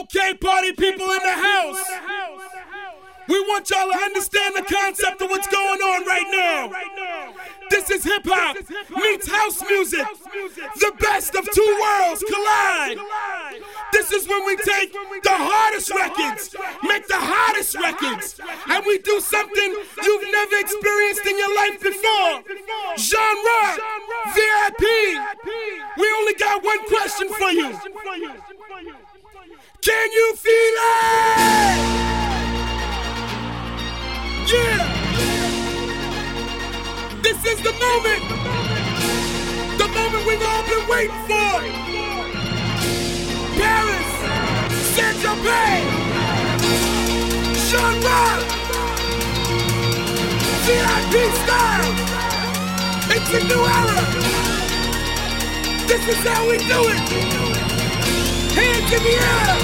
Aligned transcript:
Okay, 0.00 0.34
party 0.34 0.72
people 0.72 1.06
in 1.10 1.22
the 1.22 1.32
house. 1.32 1.82
We 3.28 3.40
want 3.40 3.68
y'all 3.70 3.90
to 3.90 3.98
understand 3.98 4.54
the 4.54 4.62
concept 4.62 5.22
of 5.22 5.30
what's 5.30 5.48
going 5.48 5.80
on 5.80 6.06
right 6.06 6.28
now. 6.30 7.32
This 7.70 7.90
is 7.90 8.04
hip 8.04 8.22
hop 8.24 8.56
meets 8.90 9.28
house 9.28 9.62
music. 9.62 10.06
The 10.76 10.92
best 11.00 11.34
of 11.34 11.48
two 11.50 11.78
worlds 11.80 12.22
collide. 12.28 12.98
This 13.92 14.12
is 14.12 14.28
when 14.28 14.44
we 14.46 14.56
take 14.56 14.92
the 14.92 15.32
hardest 15.32 15.90
records, 15.90 16.54
make 16.84 17.08
the 17.08 17.18
hottest 17.18 17.74
records, 17.74 18.38
and 18.68 18.84
we 18.86 18.98
do 18.98 19.18
something 19.18 19.74
you've 20.02 20.30
never 20.30 20.56
experienced 20.56 21.26
in 21.26 21.38
your 21.38 21.54
life 21.56 21.80
before. 21.80 22.44
Genre, 22.98 23.62
VIP. 24.34 24.82
We 25.96 26.06
only 26.20 26.34
got 26.34 26.62
one 26.62 26.84
question 26.86 27.28
for 27.32 27.50
you. 27.50 27.72
Can 29.86 30.10
you 30.10 30.34
feel 30.34 30.52
it? 30.52 31.78
Yeah! 34.50 34.82
This 37.22 37.38
is 37.46 37.62
the 37.62 37.70
moment! 37.70 38.22
The 39.78 39.86
moment 39.86 40.26
we've 40.26 40.42
all 40.42 40.64
been 40.66 40.88
waiting 40.90 41.22
for! 41.28 41.62
Paris! 43.60 44.10
Saint 44.96 45.16
Tropez! 45.22 45.86
Jean-Roch! 47.70 48.42
VIP 50.66 51.14
style! 51.44 51.94
It's 53.14 53.30
a 53.30 53.40
new 53.46 53.62
era! 53.78 54.02
This 55.86 56.02
is 56.08 56.18
how 56.26 56.42
we 56.48 56.58
do 56.58 56.80
it! 56.88 57.65
Hands 58.58 58.92
in 58.96 59.02
the 59.06 59.14
air! 59.32 59.54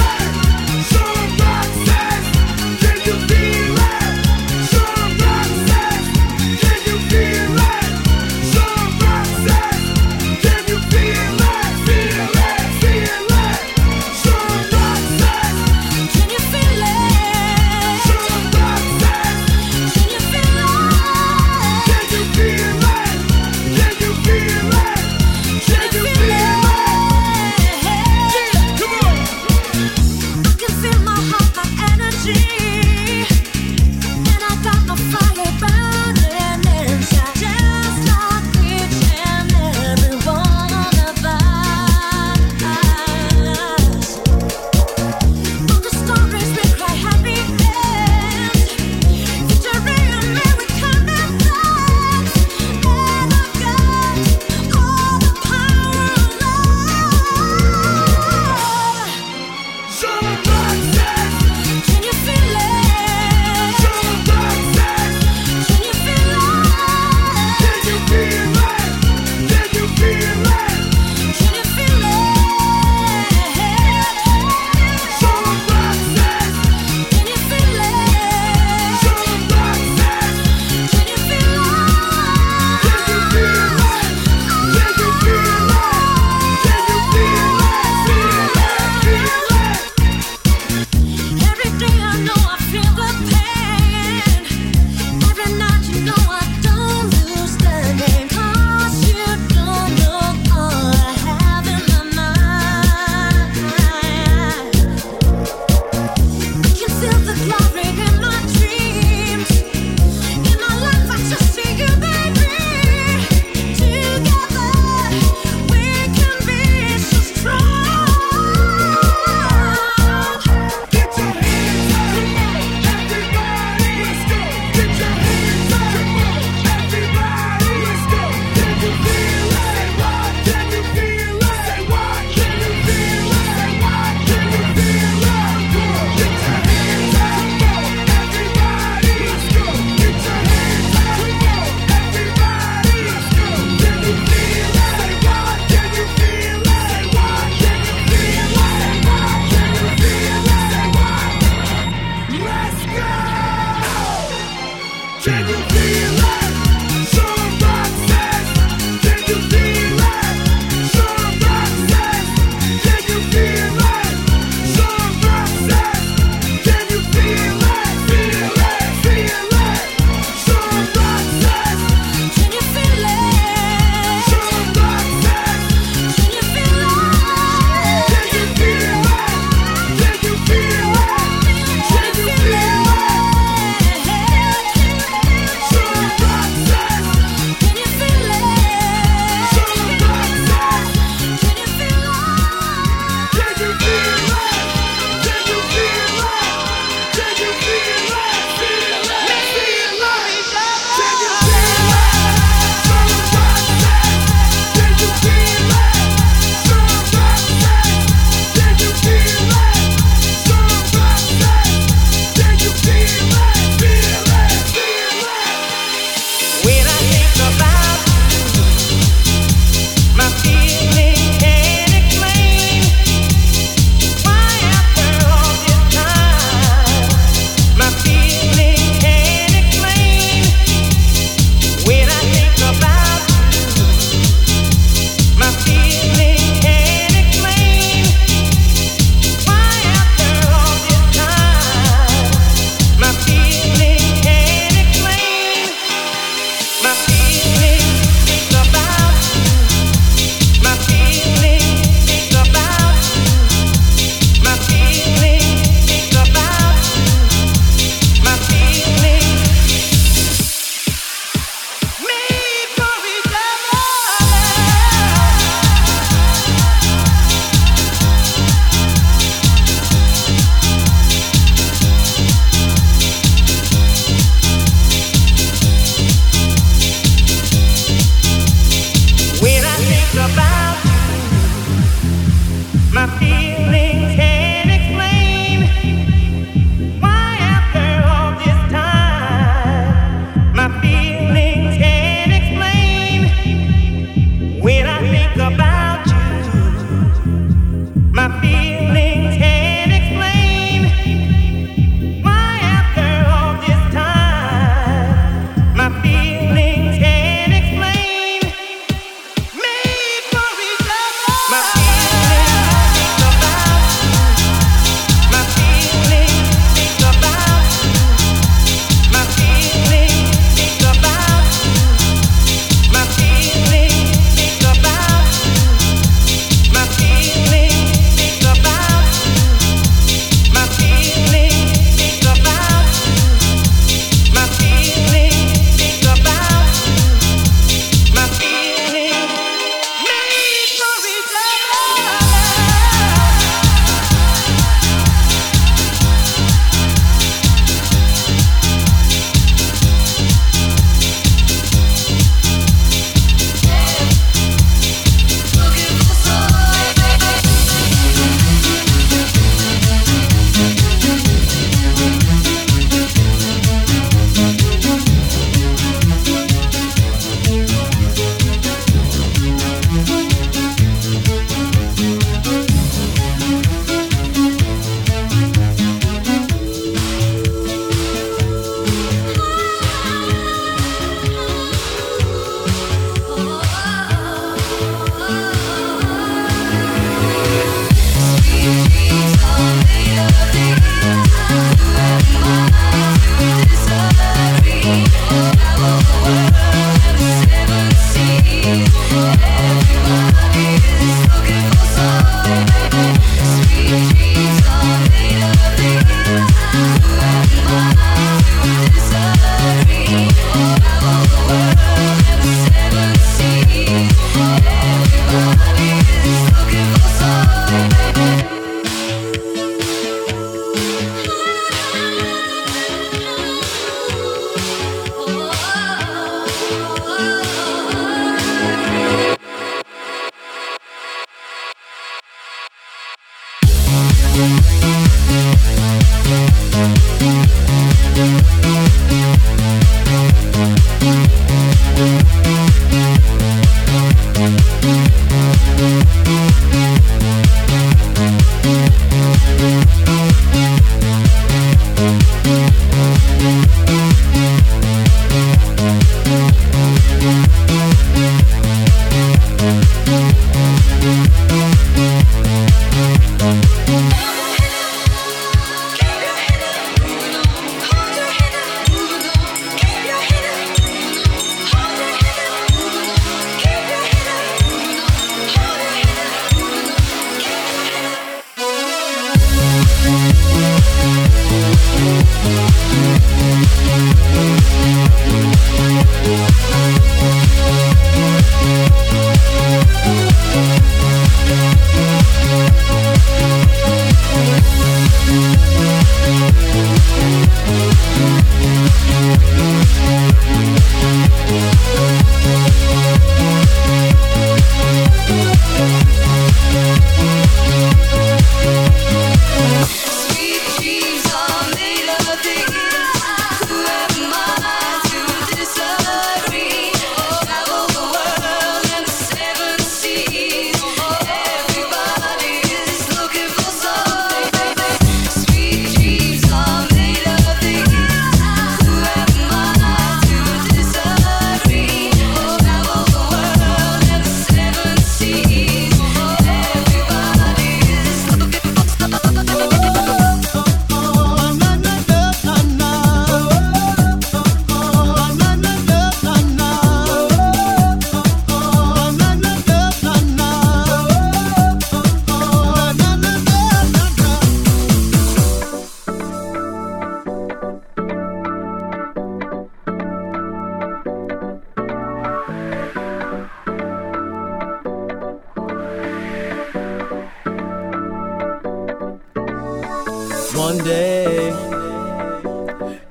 One 570.60 570.76
day 570.84 571.48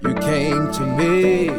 you 0.04 0.14
came 0.30 0.72
to 0.78 0.84
me, 1.00 1.50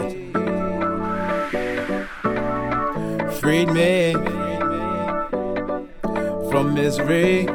freed 3.40 3.70
me 3.70 4.12
from 6.49 6.75
misery. 6.75 7.47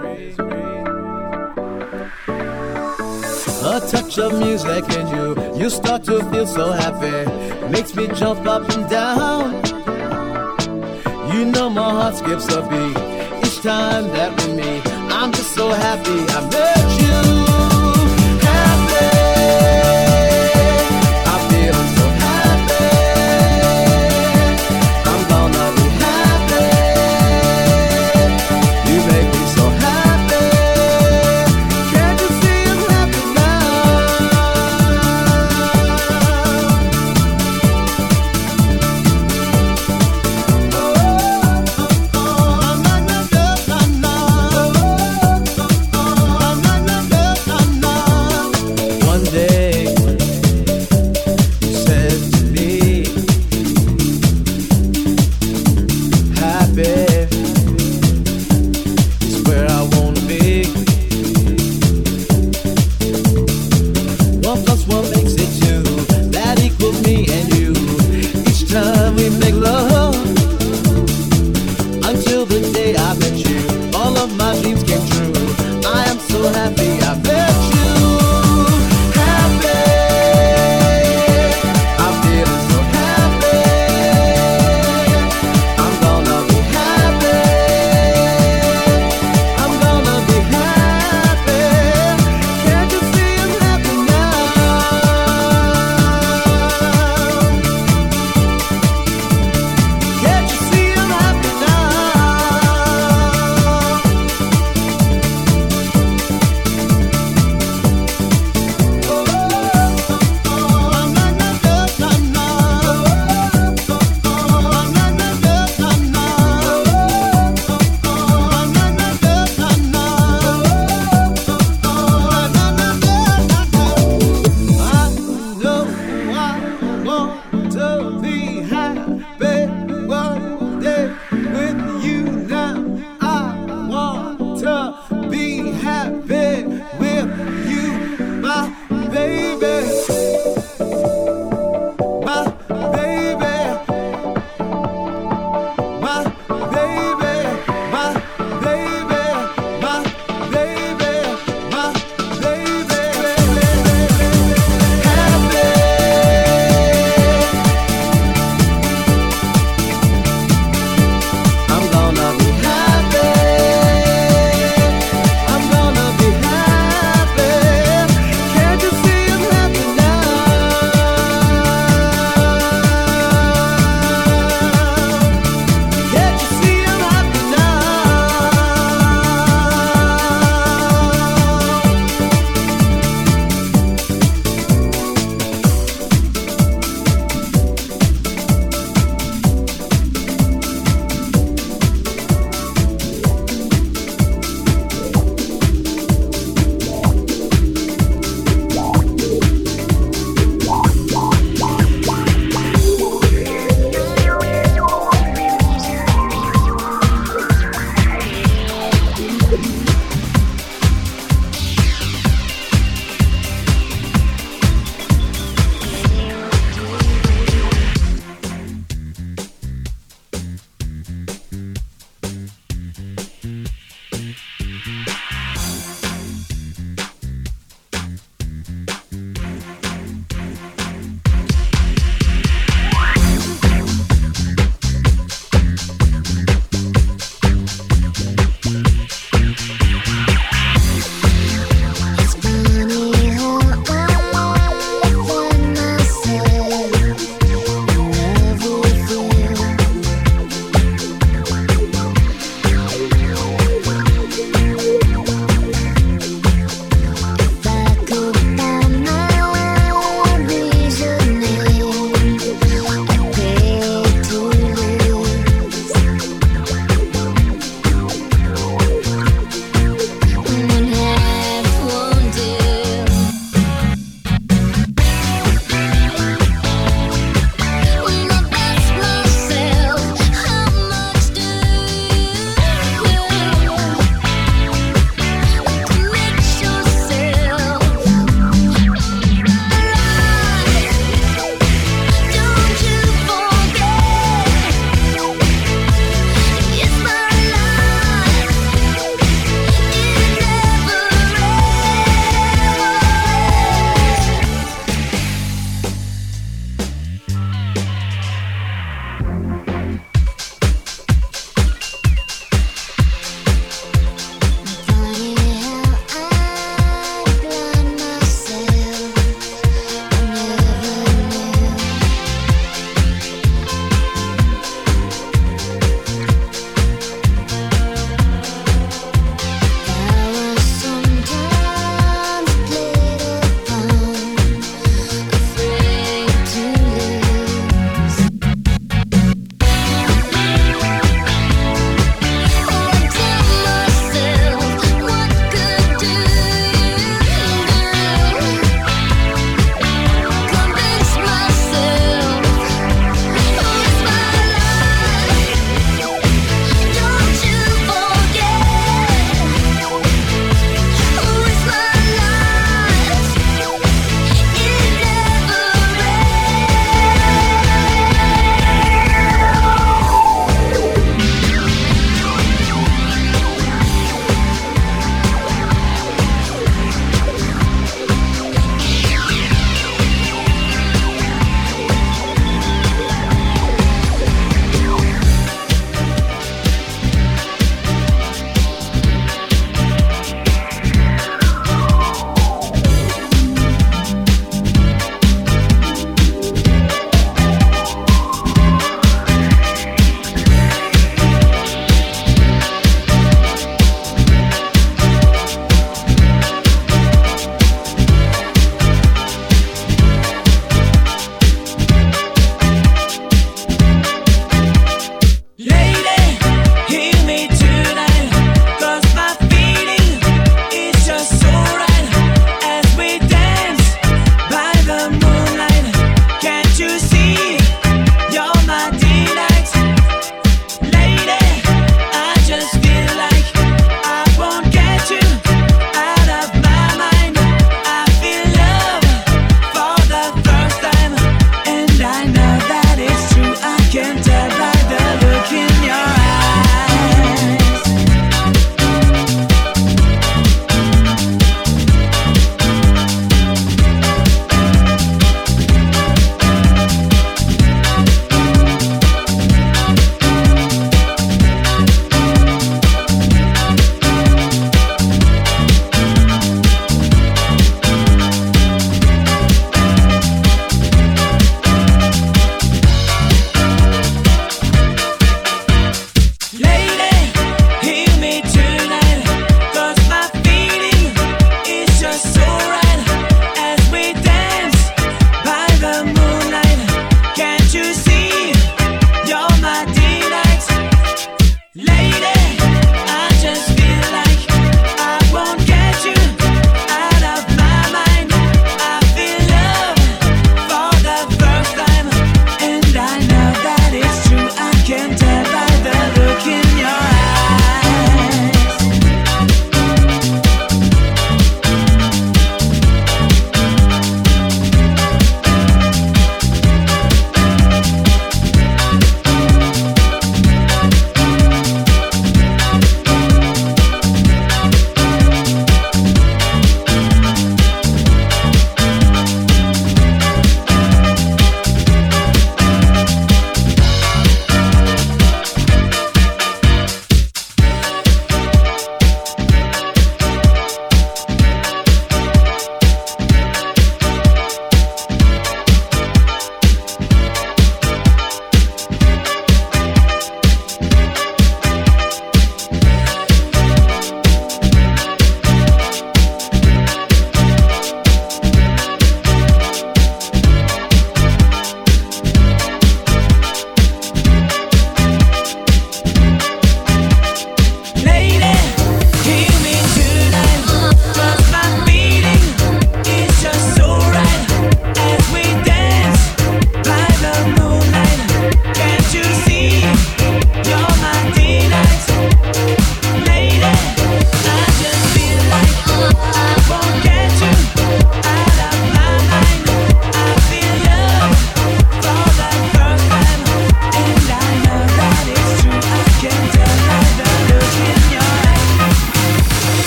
A 3.64 3.80
touch 3.90 4.20
of 4.20 4.38
music 4.38 4.84
and 4.98 5.08
you, 5.16 5.28
you 5.58 5.70
start 5.70 6.04
to 6.04 6.22
feel 6.30 6.46
so 6.46 6.74
happy. 6.74 7.18
Makes 7.70 7.96
me 7.96 8.08
jump 8.10 8.46
up 8.46 8.70
and 8.70 8.90
down. 8.90 9.64
You 11.32 11.46
know 11.46 11.70
my 11.70 11.90
heart 11.90 12.16
skips 12.18 12.54
a 12.54 12.62
beat 12.70 12.98
each 13.46 13.62
time 13.62 14.10
that 14.18 14.32
we 14.42 14.54
meet. 14.60 14.86
I'm 15.10 15.32
just 15.32 15.56
so 15.56 15.70
happy 15.70 16.20
I 16.38 16.42
met 16.52 17.02
you. 17.40 17.45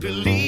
believe 0.00 0.39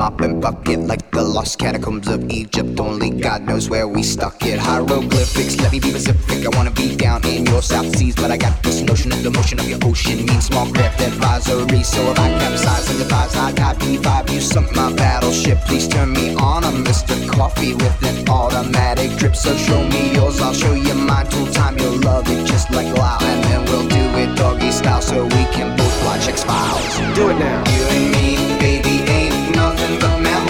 with 0.00 0.06
a 0.06 0.10
mop 0.10 0.20
and 0.20 0.40
bucket, 0.40 0.80
like 0.80 1.10
the 1.10 1.22
lost 1.22 1.58
catacombs 1.58 2.08
of 2.08 2.30
Egypt. 2.30 2.80
Only 2.80 3.10
God 3.10 3.42
knows 3.42 3.68
where 3.68 3.86
we 3.86 4.02
stuck 4.02 4.44
it. 4.44 4.58
Hieroglyphics, 4.58 5.58
let 5.60 5.72
me 5.72 5.80
be 5.80 5.92
Pacific. 5.92 6.46
I 6.46 6.56
wanna 6.56 6.70
be 6.70 6.96
down 6.96 7.24
in 7.26 7.46
your 7.46 7.62
South 7.62 7.94
Seas, 7.96 8.14
but 8.14 8.30
I 8.30 8.36
got 8.36 8.62
this 8.62 8.80
notion 8.80 9.12
of 9.12 9.22
the 9.22 9.30
motion 9.30 9.58
of 9.60 9.68
your 9.68 9.78
ocean 9.84 10.24
means 10.26 10.46
small 10.46 10.66
craft 10.72 11.00
advisory. 11.00 11.82
So 11.82 12.00
if 12.10 12.18
I 12.18 12.28
capsize 12.38 12.86
the 12.98 13.04
thighs, 13.04 13.36
I 13.36 13.52
got 13.52 13.78
B5. 13.80 14.30
You 14.32 14.40
sunk 14.40 14.74
my 14.74 14.92
battleship, 14.92 15.58
please 15.66 15.88
turn 15.88 16.12
me 16.12 16.34
on. 16.34 16.64
I'm 16.64 16.84
Mr. 16.84 17.14
Coffee 17.28 17.74
with 17.74 18.02
an 18.02 18.28
automatic 18.28 19.16
drip. 19.18 19.36
So 19.36 19.56
show 19.56 19.82
me 19.88 20.14
yours, 20.14 20.40
I'll 20.40 20.54
show 20.54 20.74
you 20.74 20.94
mine. 20.94 21.26
Tool 21.30 21.46
time, 21.52 21.78
you'll 21.78 22.00
love 22.00 22.28
it 22.28 22.46
just 22.46 22.70
like 22.70 22.90
Lao, 22.96 23.18
and 23.20 23.44
then 23.44 23.64
we'll 23.66 23.88
do 23.88 24.02
it 24.22 24.36
doggy 24.36 24.70
style 24.72 25.02
so 25.02 25.24
we 25.24 25.42
can 25.54 25.76
both 25.76 26.04
watch 26.04 26.26
X 26.26 26.44
Files. 26.44 26.96
Do 27.16 27.30
it 27.30 27.38
now. 27.38 27.62
You 27.74 27.82
and 27.96 28.12
me, 28.12 28.19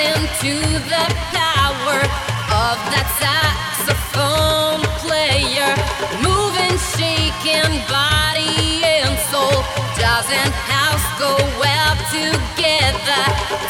Dancing 0.00 0.26
to 0.40 0.54
the 0.88 1.04
power 1.32 2.00
of 2.56 2.76
that 2.92 3.08
saxophone 3.20 4.82
player. 5.04 5.72
Moving, 6.24 6.76
shaking 6.96 7.72
body 7.88 8.84
and 8.84 9.18
soul. 9.28 9.62
Doesn't 9.98 10.54
house 10.68 11.06
go 11.18 11.36
well 11.60 11.94
together? 12.08 13.24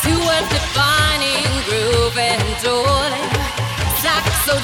To 0.07 0.13
a 0.15 0.39
defining 0.55 1.51
groove 1.67 2.19
and 2.19 2.43
joy. 2.63 3.11
Saxo 4.03 4.55